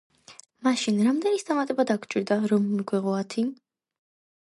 მაშინ, 0.67 0.97
რამდენის 1.09 1.45
დამატება 1.51 1.87
დაგვჭირდა, 1.93 2.41
რომ 2.55 2.69
მიგვეღო 2.73 3.19
ათი? 3.23 3.49